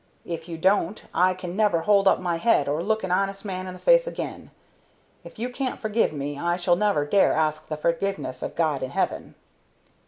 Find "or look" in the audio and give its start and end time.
2.67-3.03